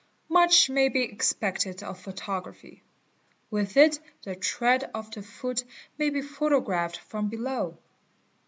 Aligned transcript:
Much 0.29 0.67
may 0.67 0.89
be 0.89 1.03
expected 1.03 1.83
of 1.83 1.99
photography; 1.99 2.81
with 3.51 3.77
it 3.77 3.99
the 4.23 4.35
tread 4.35 4.89
of 4.95 5.11
the 5.11 5.21
foot. 5.21 5.63
may 5.95 6.09
be 6.09 6.23
photographed 6.23 6.97
from 6.97 7.29
below. 7.29 7.77